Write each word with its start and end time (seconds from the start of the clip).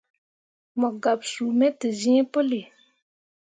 Mo 0.79 0.87
gaɓsuu 1.03 1.49
me 1.57 1.67
te 1.79 1.87
zĩĩ 1.99 2.21
puli. 2.31 2.61